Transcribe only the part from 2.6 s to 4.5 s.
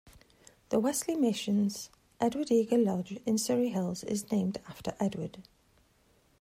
Lodge in Surry Hills is